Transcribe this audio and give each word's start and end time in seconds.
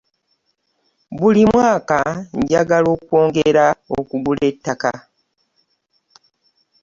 Buli 1.17 1.41
mwaka 1.51 1.99
njagala 2.39 2.87
okwongera 2.95 3.65
okugula 3.97 4.43
ettaka. 4.51 4.91